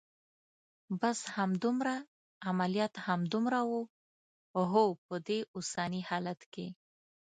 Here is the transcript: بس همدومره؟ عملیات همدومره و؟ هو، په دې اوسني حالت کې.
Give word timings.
بس 1.01 1.19
همدومره؟ 1.37 1.95
عملیات 2.49 2.93
همدومره 3.07 3.61
و؟ 3.69 3.73
هو، 4.73 4.85
په 5.05 5.15
دې 5.27 5.39
اوسني 5.55 6.01
حالت 6.09 6.41
کې. 6.53 6.67